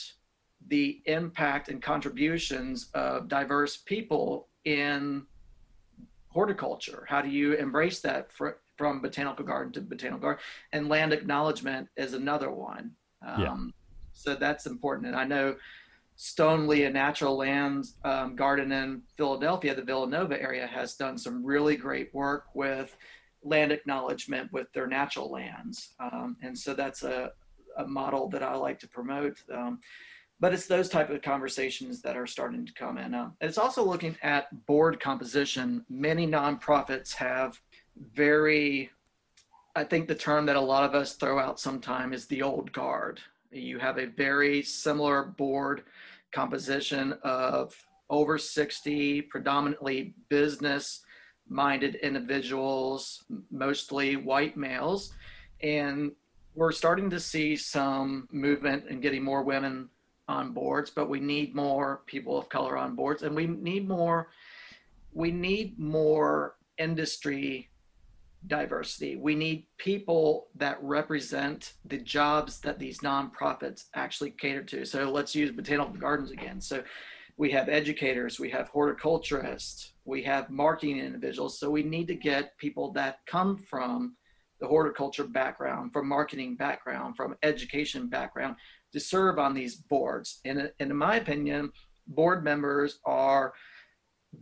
[0.68, 5.24] the impact and contributions of diverse people in
[6.28, 7.06] horticulture?
[7.08, 10.42] How do you embrace that for, from botanical garden to botanical garden?
[10.72, 12.92] And land acknowledgement is another one.
[13.24, 13.56] Um, yeah.
[14.12, 15.08] so that's important.
[15.08, 15.56] And i know
[16.16, 21.76] Stoneleigh, a natural lands um, garden in Philadelphia, the Villanova area, has done some really
[21.76, 22.94] great work with
[23.42, 25.94] land acknowledgement with their natural lands.
[25.98, 27.32] Um, and so that's a,
[27.76, 29.42] a model that I like to promote.
[29.52, 29.80] Um,
[30.40, 33.14] but it's those type of conversations that are starting to come in.
[33.14, 35.84] Uh, it's also looking at board composition.
[35.90, 37.60] Many nonprofits have
[38.14, 38.90] very,
[39.76, 42.72] I think the term that a lot of us throw out sometime is the old
[42.72, 43.20] guard.
[43.52, 45.82] You have a very similar board
[46.32, 47.74] composition of
[48.08, 51.02] over 60 predominantly business
[51.50, 55.12] minded individuals, mostly white males.
[55.62, 56.12] And
[56.54, 59.88] we're starting to see some movement and getting more women
[60.28, 64.28] on boards, but we need more people of color on boards and we need more
[65.12, 67.68] we need more industry
[68.46, 69.16] diversity.
[69.16, 74.84] We need people that represent the jobs that these nonprofits actually cater to.
[74.84, 76.60] So let's use botanical gardens again.
[76.60, 76.82] So
[77.40, 81.58] we have educators, we have horticulturists, we have marketing individuals.
[81.58, 84.14] So we need to get people that come from
[84.60, 88.56] the horticulture background, from marketing background, from education background
[88.92, 90.42] to serve on these boards.
[90.44, 91.72] And, and in my opinion,
[92.08, 93.54] board members are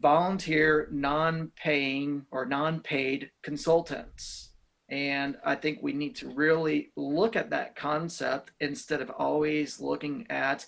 [0.00, 4.54] volunteer, non paying or non paid consultants.
[4.90, 10.26] And I think we need to really look at that concept instead of always looking
[10.30, 10.66] at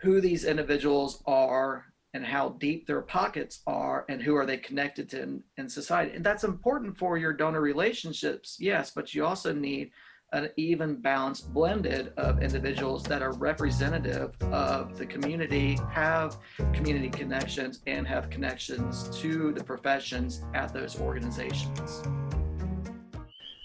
[0.00, 5.08] who these individuals are and how deep their pockets are and who are they connected
[5.10, 6.16] to in, in, society.
[6.16, 9.92] And that's important for your donor relationships yes but you also need
[10.32, 16.38] an even balanced blended of individuals that are representative of the community have
[16.72, 22.02] community connections and have connections to the professions at those organizations.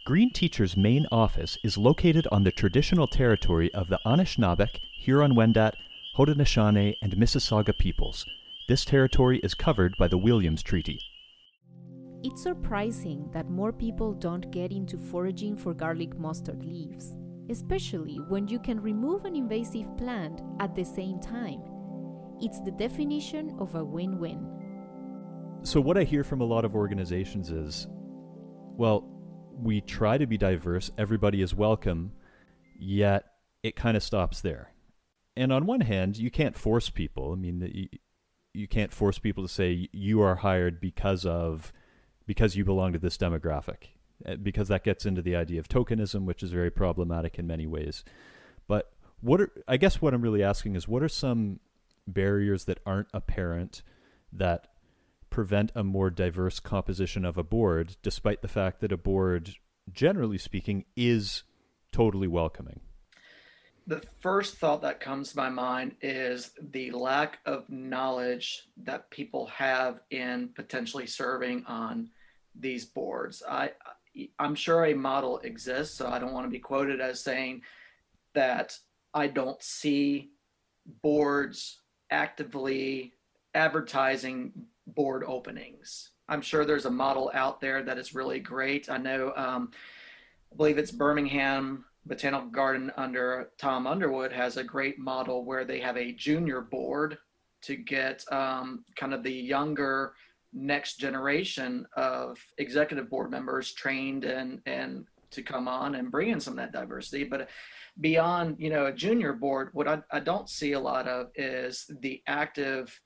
[0.06, 4.70] Green Teacher's main office is located on the traditional territory of the Anishinaabeg,
[5.00, 5.74] Huron-Wendat,
[6.18, 8.26] Haudenosaunee, and Mississauga peoples.
[8.70, 10.98] This territory is covered by the Williams Treaty.
[12.24, 17.18] It's surprising that more people don't get into foraging for garlic mustard leaves,
[17.50, 21.62] especially when you can remove an invasive plant at the same time.
[22.40, 24.48] It's the definition of a win win.
[25.64, 27.88] So, what I hear from a lot of organizations is
[28.78, 29.06] well,
[29.52, 32.14] we try to be diverse, everybody is welcome,
[32.80, 33.26] yet
[33.64, 34.75] it kind of stops there
[35.36, 37.34] and on one hand, you can't force people.
[37.34, 37.88] I mean, you,
[38.54, 41.74] you can't force people to say you are hired because of
[42.26, 43.90] because you belong to this demographic,
[44.26, 47.68] eh, because that gets into the idea of tokenism, which is very problematic in many
[47.68, 48.04] ways.
[48.68, 51.60] But what are I guess what I'm really asking is what are some
[52.08, 53.84] barriers that aren't apparent
[54.32, 54.68] that
[55.30, 59.56] prevent a more diverse composition of a board, despite the fact that a board
[59.92, 61.44] generally speaking, is
[61.92, 62.80] totally welcoming?
[63.88, 69.46] The first thought that comes to my mind is the lack of knowledge that people
[69.48, 72.10] have in potentially serving on
[72.56, 73.44] these boards.
[73.48, 73.72] I,
[74.40, 77.62] I'm sure a model exists, so I don't want to be quoted as saying
[78.34, 78.78] that
[79.14, 80.32] I don't see
[81.04, 81.80] boards
[82.10, 83.14] actively
[83.54, 84.52] advertising
[84.88, 86.10] board openings.
[86.28, 88.90] I'm sure there's a model out there that is really great.
[88.90, 89.72] I know, um,
[90.52, 95.80] I believe it's Birmingham Botanical Garden under Tom Underwood has a great model where they
[95.80, 97.18] have a junior board
[97.64, 100.14] to get um, kind of the younger
[100.54, 106.40] next generation of executive board members trained and and to come on and bring in
[106.40, 107.26] some of that diversity.
[107.26, 107.50] But
[108.00, 111.90] beyond, you know, a junior board, what I, I don't see a lot of is
[112.00, 112.98] the active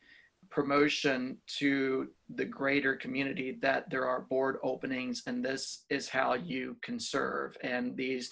[0.50, 6.76] promotion to the greater community that there are board openings and this is how you
[6.82, 8.32] can serve and these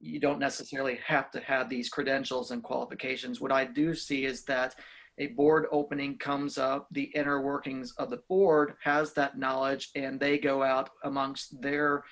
[0.00, 3.40] you don't necessarily have to have these credentials and qualifications.
[3.40, 4.74] What i do see is that
[5.18, 10.18] a board opening comes up the inner workings of the board has that knowledge and
[10.18, 12.04] they go out amongst their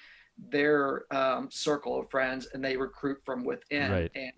[0.50, 3.90] their um, circle of friends and they recruit from within.
[3.90, 4.10] Right.
[4.14, 4.32] and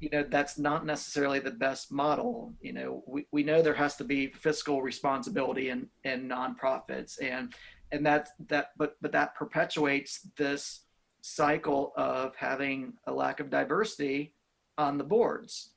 [0.00, 2.52] you know that's not necessarily the best model.
[2.60, 7.54] You know we, we know there has to be fiscal responsibility in in nonprofits and
[7.92, 10.86] and that that but but that perpetuates this
[11.22, 14.34] cycle of having a lack of diversity
[14.76, 15.70] on the boards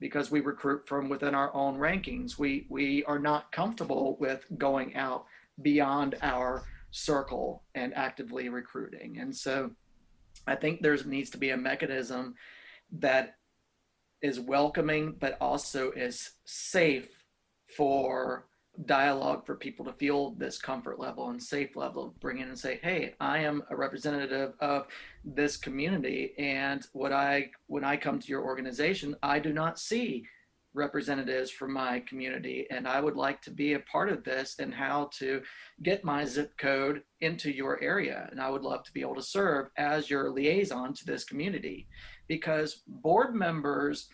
[0.00, 2.38] because we recruit from within our own rankings.
[2.38, 5.24] We we are not comfortable with going out
[5.62, 9.18] beyond our circle and actively recruiting.
[9.18, 9.70] And so
[10.46, 12.34] i think there needs to be a mechanism
[12.92, 13.34] that
[14.22, 17.24] is welcoming, but also is safe
[17.76, 18.47] for
[18.86, 22.78] dialogue for people to feel this comfort level and safe level bring in and say
[22.82, 24.86] hey i am a representative of
[25.24, 30.24] this community and what i when i come to your organization i do not see
[30.74, 34.72] representatives from my community and i would like to be a part of this and
[34.72, 35.42] how to
[35.82, 39.22] get my zip code into your area and i would love to be able to
[39.22, 41.88] serve as your liaison to this community.
[42.26, 44.08] Because board members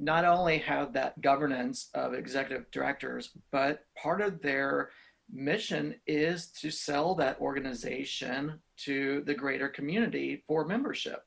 [0.00, 4.90] not only have that governance of executive directors, but part of their
[5.30, 11.22] mission is to sell that organization to the greater community for membership.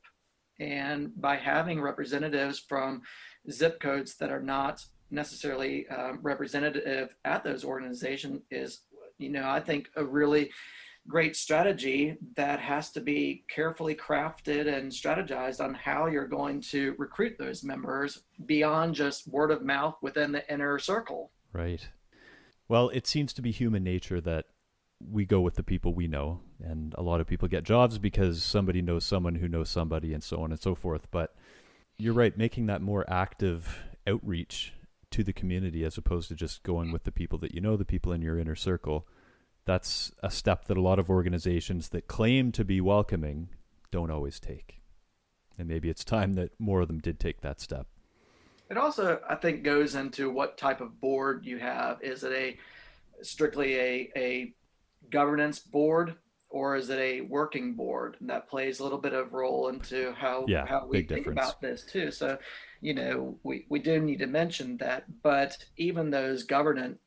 [0.60, 3.02] And by having representatives from
[3.50, 8.82] zip codes that are not necessarily um, representative at those organizations is,
[9.18, 10.52] you know, I think a really
[11.08, 16.96] great strategy that has to be carefully crafted and strategized on how you're going to
[16.98, 21.32] recruit those members beyond just word of mouth within the inner circle.
[21.54, 21.90] Right.
[22.68, 24.46] Well, it seems to be human nature that
[25.10, 28.44] we go with the people we know, and a lot of people get jobs because
[28.44, 31.08] somebody knows someone who knows somebody, and so on and so forth.
[31.12, 31.36] But
[31.98, 34.74] you're right, making that more active outreach
[35.10, 37.84] to the community as opposed to just going with the people that you know, the
[37.84, 39.08] people in your inner circle
[39.72, 43.48] that's a step that a lot of organizations that claim to be welcoming
[43.90, 44.82] don't always take.
[45.58, 47.88] And maybe it's time that more of them did take that step.
[48.70, 52.02] It also, I think, goes into what type of board you have.
[52.02, 52.58] Is it a
[53.24, 54.54] strictly a, a
[55.10, 56.16] governance board
[56.50, 58.18] or is it a working board?
[58.20, 61.40] And that plays a little bit of role into how, yeah, how we think difference.
[61.40, 62.12] about this too.
[62.12, 62.38] So,
[62.82, 67.00] you know, we, we do need to mention that, but even those governance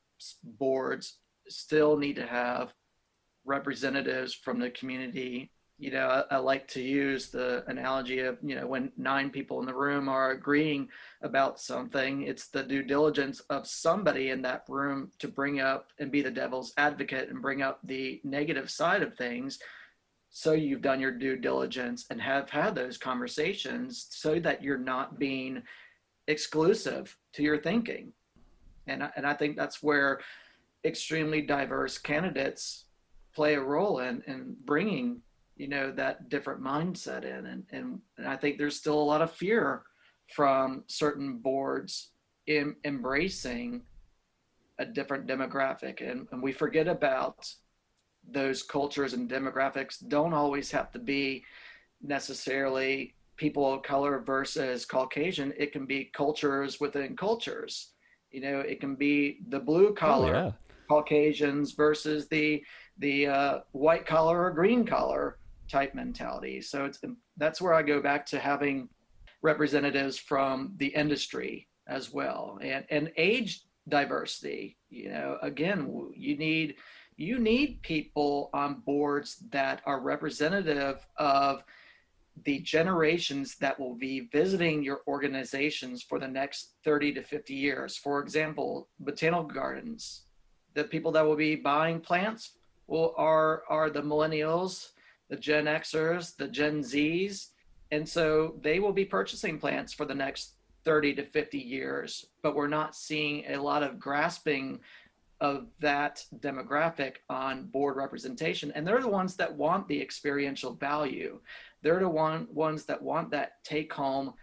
[0.43, 1.17] boards
[1.47, 2.73] still need to have
[3.45, 5.51] representatives from the community.
[5.77, 9.59] You know, I, I, like to use the analogy of, you know, when nine people
[9.59, 10.87] in the room are agreeing
[11.21, 16.11] about something, it's the due diligence of somebody in that room to bring up and
[16.11, 19.59] be the devil's advocate and bring up the negative side of things.
[20.29, 25.19] So you've done your due diligence and have had those conversations so that you're not
[25.19, 25.61] being
[26.27, 28.13] exclusive to your thinking.
[28.87, 30.19] And, and I think that's where
[30.85, 32.85] extremely diverse candidates
[33.33, 35.21] play a role in in bringing
[35.57, 37.45] you know that different mindset in.
[37.45, 39.83] And and, and i think there's still a lot of fear
[40.33, 42.11] from certain boards
[42.47, 43.81] in embracing
[44.79, 46.07] a different demographic.
[46.07, 47.47] And, and we forget about
[48.29, 51.43] those cultures and demographics don't always have to be
[52.01, 55.53] necessarily people of color versus caucasian.
[55.57, 57.91] It can be cultures within cultures.
[58.31, 60.51] You know it can be the blue oh, collar oh, yeah.
[60.87, 62.63] Caucasians versus the
[62.97, 65.37] the uh, white collar or green collar
[65.69, 66.61] type mentality.
[66.61, 66.99] So it's
[67.37, 68.89] that's where I go back to having
[69.41, 74.77] representatives from the industry as well, and and age diversity.
[74.89, 76.75] You know, again, you need
[77.17, 81.63] you need people on boards that are representative of
[82.43, 87.95] the generations that will be visiting your organizations for the next 30 to 50 years.
[87.95, 90.24] For example, botanical gardens,
[90.75, 92.51] the people that will be buying plants
[92.87, 94.89] will, are, are the millennials,
[95.29, 97.47] the Gen Xers, the Gen Zs.
[97.91, 100.53] And so they will be purchasing plants for the next
[100.83, 104.79] 30 to 50 years, but we're not seeing a lot of grasping
[105.41, 108.71] of that demographic on board representation.
[108.73, 111.39] And they're the ones that want the experiential value.
[111.81, 114.33] They're the one, ones that want that take home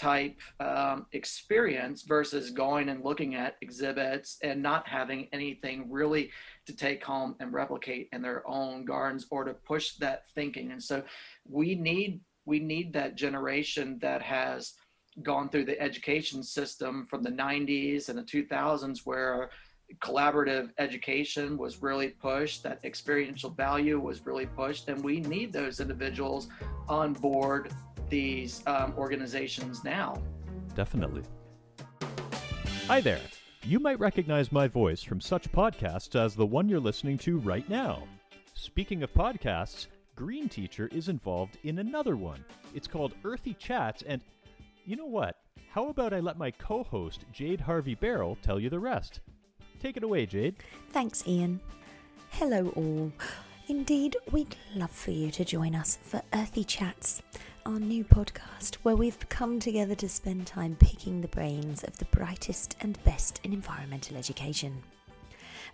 [0.00, 6.30] type um, experience versus going and looking at exhibits and not having anything really
[6.66, 10.72] to take home and replicate in their own gardens or to push that thinking.
[10.72, 11.02] And so
[11.46, 14.72] we need we need that generation that has
[15.22, 19.50] gone through the education system from the 90s and the 2000s where
[19.98, 25.80] collaborative education was really pushed, that experiential value was really pushed, and we need those
[25.80, 26.48] individuals
[26.88, 27.70] on board
[28.10, 30.20] these um, organizations now.
[30.74, 31.22] Definitely.
[32.86, 33.20] Hi there.
[33.62, 37.68] You might recognize my voice from such podcasts as the one you're listening to right
[37.68, 38.04] now.
[38.54, 39.86] Speaking of podcasts,
[40.16, 42.44] Green Teacher is involved in another one.
[42.74, 44.20] It's called Earthy Chats, and
[44.84, 45.36] you know what?
[45.70, 49.20] How about I let my co host, Jade Harvey Barrel, tell you the rest?
[49.80, 50.56] Take it away, Jade.
[50.90, 51.60] Thanks, Ian.
[52.30, 53.12] Hello, all.
[53.68, 57.22] Indeed, we'd love for you to join us for Earthy Chats,
[57.66, 62.04] our new podcast where we've come together to spend time picking the brains of the
[62.06, 64.82] brightest and best in environmental education.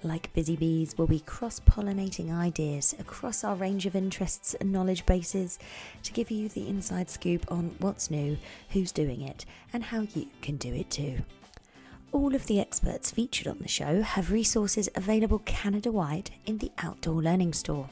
[0.03, 5.07] Like busy bees, we'll be cross pollinating ideas across our range of interests and knowledge
[5.07, 5.59] bases
[6.03, 8.37] to give you the inside scoop on what's new,
[8.71, 11.19] who's doing it, and how you can do it too.
[12.13, 16.73] All of the experts featured on the show have resources available Canada wide in the
[16.79, 17.89] Outdoor Learning Store.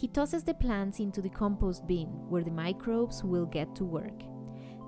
[0.00, 4.22] He tosses the plants into the compost bin where the microbes will get to work.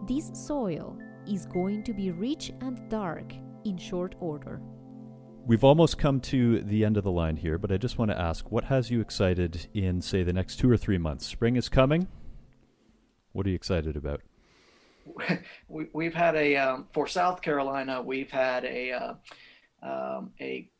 [0.09, 0.99] This soil
[1.29, 3.35] is going to be rich and dark
[3.67, 4.63] in short order.
[5.45, 8.19] We've almost come to the end of the line here, but I just want to
[8.19, 11.27] ask what has you excited in, say, the next two or three months?
[11.27, 12.09] Spring is coming.
[13.33, 14.23] What are you excited about?
[15.69, 19.15] we, have had a, um, for South Carolina, we've had a, uh,
[19.83, 20.71] um, a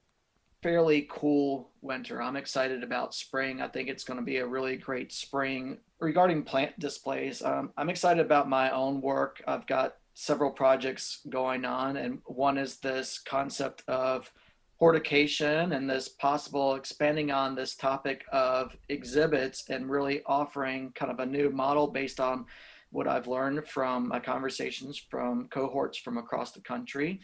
[0.63, 2.23] fairly cool winter.
[2.23, 3.61] I'm excited about spring.
[3.61, 5.79] I think it's going to be a really great spring.
[6.01, 9.43] Regarding plant displays, um, I'm excited about my own work.
[9.47, 14.31] I've got several projects going on, and one is this concept of
[14.79, 21.21] hortication and this possible expanding on this topic of exhibits and really offering kind of
[21.21, 22.45] a new model based on
[22.91, 27.21] what I've learned from my conversations from cohorts from across the country.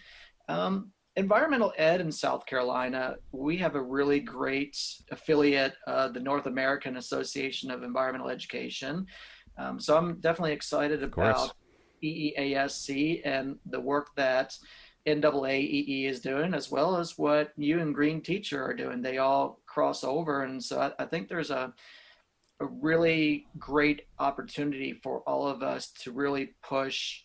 [0.48, 4.78] Um, environmental ed in South Carolina, we have a really great
[5.10, 9.06] affiliate, uh, the North American Association of Environmental Education.
[9.58, 11.52] Um, so I'm definitely excited about
[12.02, 14.56] EEASC and the work that
[15.06, 19.02] NAAEE is doing, as well as what you and Green Teacher are doing.
[19.02, 21.74] They all cross over, and so I, I think there's a
[22.60, 27.22] a really great opportunity for all of us to really push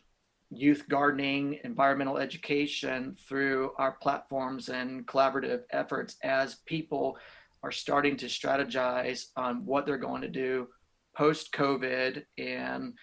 [0.55, 7.17] youth gardening, environmental education through our platforms and collaborative efforts as people
[7.63, 10.67] are starting to strategize on what they're going to do
[11.15, 12.93] post COVID and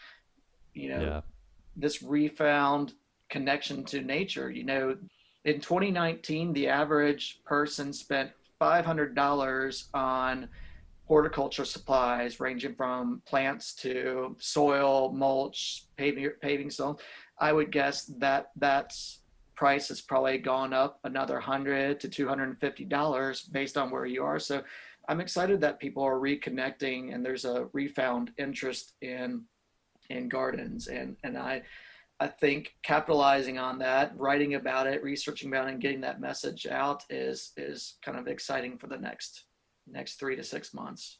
[0.74, 1.20] you know yeah.
[1.76, 2.94] this refound
[3.30, 4.50] connection to nature.
[4.50, 4.96] You know,
[5.44, 8.30] in 2019, the average person spent
[8.60, 10.48] $500 on
[11.06, 16.96] horticulture supplies, ranging from plants to soil, mulch, paving, paving stone.
[17.40, 19.20] I would guess that that's
[19.56, 23.90] price has probably gone up another hundred to two hundred and fifty dollars based on
[23.90, 24.38] where you are.
[24.38, 24.62] So
[25.08, 29.44] I'm excited that people are reconnecting and there's a refound interest in
[30.08, 31.62] in gardens and and I
[32.20, 36.66] I think capitalizing on that, writing about it, researching about it, and getting that message
[36.66, 39.44] out is is kind of exciting for the next
[39.86, 41.18] next three to six months.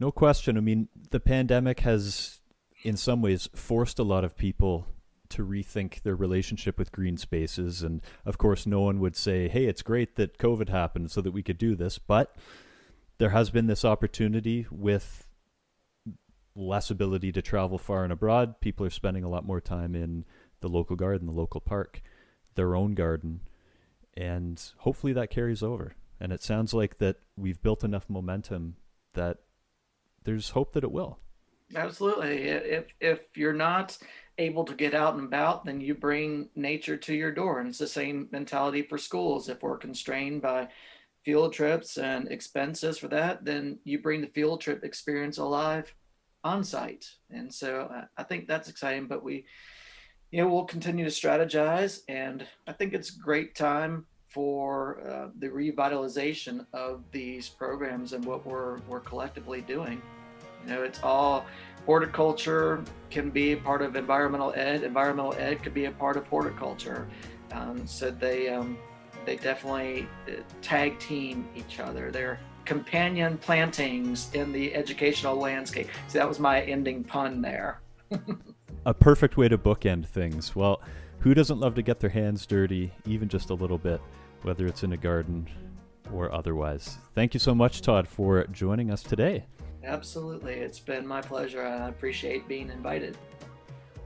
[0.00, 0.56] No question.
[0.56, 2.40] I mean, the pandemic has,
[2.82, 4.86] in some ways, forced a lot of people
[5.30, 7.82] to rethink their relationship with green spaces.
[7.82, 11.32] And of course, no one would say, hey, it's great that COVID happened so that
[11.32, 11.98] we could do this.
[11.98, 12.36] But
[13.18, 15.26] there has been this opportunity with
[16.56, 18.60] less ability to travel far and abroad.
[18.60, 20.24] People are spending a lot more time in
[20.60, 22.00] the local garden, the local park,
[22.54, 23.40] their own garden.
[24.16, 25.96] And hopefully that carries over.
[26.20, 28.76] And it sounds like that we've built enough momentum
[29.14, 29.38] that
[30.22, 31.18] there's hope that it will.
[31.74, 32.48] Absolutely.
[32.48, 33.96] If if you're not
[34.38, 37.60] able to get out and about, then you bring nature to your door.
[37.60, 39.48] And it's the same mentality for schools.
[39.48, 40.68] If we're constrained by
[41.24, 45.94] field trips and expenses for that, then you bring the field trip experience alive
[46.42, 47.08] on site.
[47.30, 49.46] And so I think that's exciting, but we,
[50.30, 52.00] you know, we'll continue to strategize.
[52.08, 58.44] And I think it's great time for uh, the revitalization of these programs and what
[58.44, 60.02] we're, we're collectively doing.
[60.64, 61.46] You know, it's all
[61.86, 64.82] horticulture can be part of environmental ed.
[64.82, 67.06] Environmental ed could be a part of horticulture.
[67.52, 68.78] Um, so they um,
[69.24, 72.10] they definitely uh, tag team each other.
[72.10, 75.88] They're companion plantings in the educational landscape.
[76.08, 77.80] So that was my ending pun there.
[78.86, 80.56] a perfect way to bookend things.
[80.56, 80.80] Well,
[81.20, 84.00] who doesn't love to get their hands dirty, even just a little bit,
[84.42, 85.48] whether it's in a garden
[86.12, 86.98] or otherwise?
[87.14, 89.44] Thank you so much, Todd, for joining us today.
[89.84, 90.54] Absolutely.
[90.54, 91.62] It's been my pleasure.
[91.62, 93.16] And I appreciate being invited.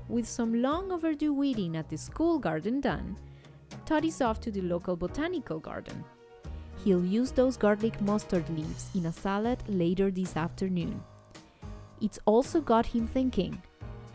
[0.09, 3.17] With some long overdue weeding at the school garden done,
[3.85, 6.05] Todd is off to the local botanical garden.
[6.85, 11.03] He'll use those garlic mustard leaves in a salad later this afternoon.
[12.01, 13.61] It's also got him thinking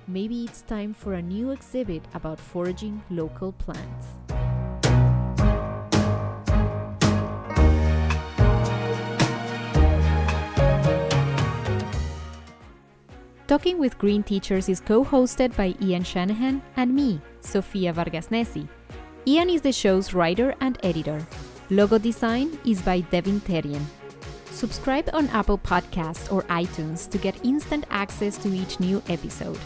[0.07, 4.07] maybe it's time for a new exhibit about foraging local plants.
[13.53, 18.67] Talking with Green Teachers is co hosted by Ian Shanahan and me, Sofia Vargas Nesi.
[19.27, 21.23] Ian is the show's writer and editor.
[21.69, 23.85] Logo design is by Devin Terrien.
[24.49, 29.59] Subscribe on Apple Podcasts or iTunes to get instant access to each new episode.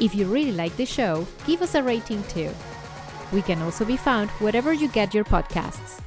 [0.00, 2.50] If you really like the show, give us a rating too.
[3.34, 6.00] We can also be found wherever you get your podcasts.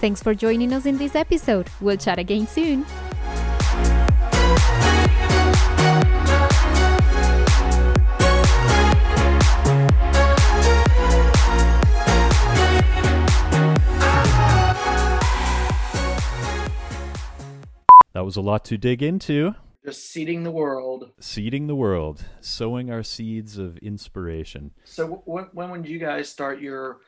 [0.00, 1.66] Thanks for joining us in this episode.
[1.80, 2.86] We'll chat again soon.
[18.16, 19.54] That was a lot to dig into.
[19.84, 21.10] Just seeding the world.
[21.20, 24.70] Seeding the world, sowing our seeds of inspiration.
[24.84, 27.00] So, when, when would you guys start your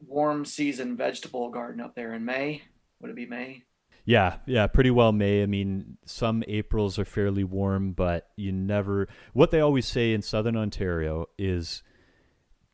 [0.00, 2.62] warm season vegetable garden up there in May?
[3.00, 3.64] Would it be May?
[4.06, 5.42] Yeah, yeah, pretty well May.
[5.42, 9.08] I mean, some Aprils are fairly warm, but you never.
[9.34, 11.82] What they always say in southern Ontario is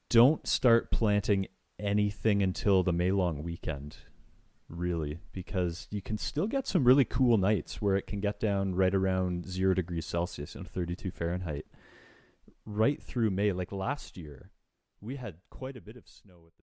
[0.08, 3.96] don't start planting anything until the May long weekend
[4.68, 8.74] really, because you can still get some really cool nights where it can get down
[8.74, 11.66] right around zero degrees Celsius and 32 Fahrenheit
[12.64, 13.52] right through May.
[13.52, 14.50] Like last year,
[15.00, 16.64] we had quite a bit of snow at the